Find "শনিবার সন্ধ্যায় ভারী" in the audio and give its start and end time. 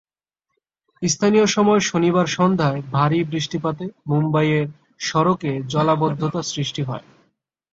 1.81-3.19